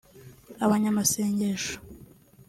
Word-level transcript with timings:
abanyamasengesho 0.65 1.73